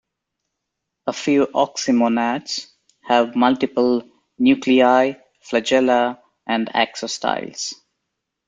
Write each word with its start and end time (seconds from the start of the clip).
A 1.05 1.13
few 1.13 1.45
oxymonads 1.53 2.71
have 3.03 3.35
multiple 3.35 4.01
nuclei, 4.39 5.13
flagella, 5.47 6.19
and 6.47 6.69
axostyles. 6.73 7.75